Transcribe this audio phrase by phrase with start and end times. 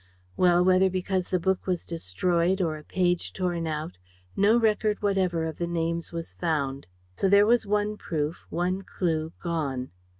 [0.35, 3.99] Well, whether because the book was destroyed or a page torn out,
[4.35, 6.87] no record whatever of the names was found.
[7.15, 9.91] So there was one proof, one clue gone.